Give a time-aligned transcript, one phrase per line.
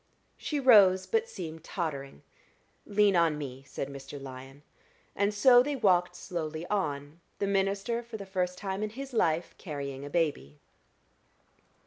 [0.35, 2.23] She rose, but seemed tottering.
[2.87, 4.19] "Lean on me," said Mr.
[4.19, 4.63] Lyon,
[5.15, 9.53] and so they walked slowly on, the minister for the first time in his life
[9.59, 10.57] carrying a baby.